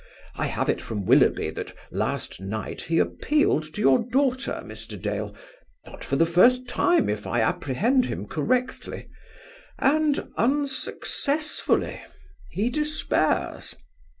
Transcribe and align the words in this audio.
I 0.33 0.47
have 0.47 0.67
it 0.67 0.81
from 0.81 1.05
Willoughby 1.05 1.51
that 1.51 1.75
last 1.91 2.41
night 2.41 2.81
he 2.81 2.97
appealed 2.97 3.71
to 3.75 3.81
your 3.81 3.99
daughter, 3.99 4.59
Mr. 4.65 4.99
Dale 4.99 5.35
not 5.85 6.03
for 6.03 6.15
the 6.15 6.25
first 6.25 6.67
time, 6.67 7.07
if 7.07 7.27
I 7.27 7.41
apprehend 7.41 8.07
him 8.07 8.25
correctly; 8.25 9.09
and 9.77 10.27
unsuccessfully. 10.37 12.01
He 12.49 12.71
despairs. 12.71 13.75